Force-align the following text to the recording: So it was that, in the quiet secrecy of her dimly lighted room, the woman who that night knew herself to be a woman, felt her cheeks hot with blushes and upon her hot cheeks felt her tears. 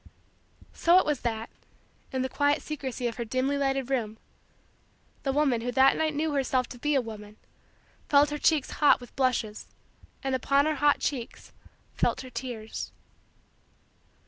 So 0.73 0.97
it 0.97 1.05
was 1.05 1.19
that, 1.19 1.51
in 2.11 2.23
the 2.23 2.27
quiet 2.27 2.63
secrecy 2.63 3.05
of 3.05 3.17
her 3.17 3.23
dimly 3.23 3.55
lighted 3.55 3.91
room, 3.91 4.17
the 5.21 5.31
woman 5.31 5.61
who 5.61 5.71
that 5.73 5.95
night 5.95 6.15
knew 6.15 6.31
herself 6.33 6.65
to 6.69 6.79
be 6.79 6.95
a 6.95 7.01
woman, 7.01 7.37
felt 8.09 8.31
her 8.31 8.39
cheeks 8.39 8.71
hot 8.71 8.99
with 8.99 9.15
blushes 9.15 9.67
and 10.23 10.33
upon 10.33 10.65
her 10.65 10.77
hot 10.77 11.01
cheeks 11.01 11.53
felt 11.93 12.21
her 12.21 12.31
tears. 12.31 12.91